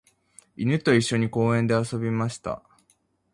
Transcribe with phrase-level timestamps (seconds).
[0.55, 2.63] 犬と一緒に公園で遊びました。